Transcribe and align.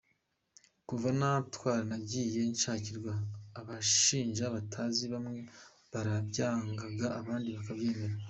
Kuva 0.87 1.07
nafatwa, 1.19 1.71
nagiye 1.89 2.39
nshakirwa 2.53 3.13
abanshinja 3.59 4.45
batanzi, 4.55 5.03
bamwe 5.13 5.39
barabyangaga 5.91 7.07
abandi 7.21 7.49
bakabyemera. 7.57 8.15